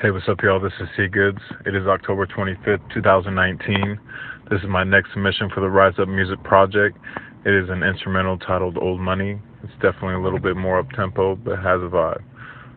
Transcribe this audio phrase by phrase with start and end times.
[0.00, 0.58] Hey, what's up, y'all?
[0.58, 1.40] This is C Goods.
[1.66, 4.00] It is October 25th, 2019.
[4.48, 6.96] This is my next submission for the Rise Up Music Project.
[7.44, 9.38] It is an instrumental titled Old Money.
[9.62, 12.22] It's definitely a little bit more up tempo, but has a vibe.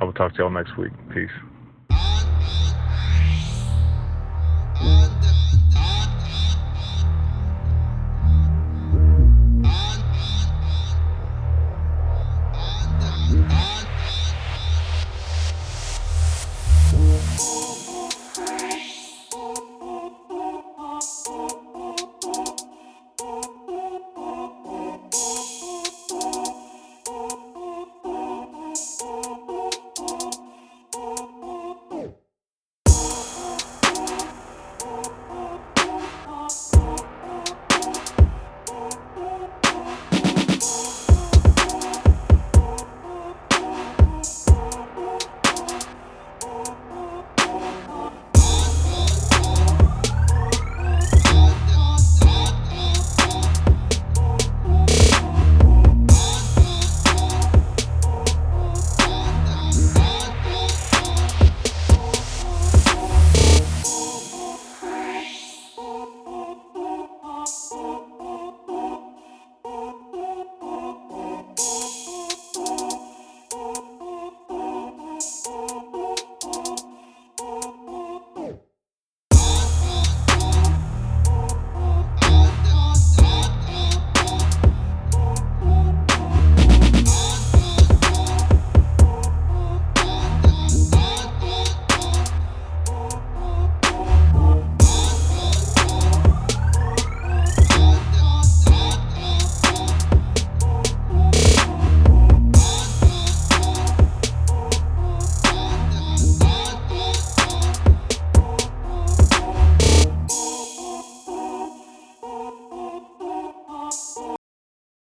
[0.00, 0.92] I will talk to y'all next week.
[1.12, 1.28] Peace.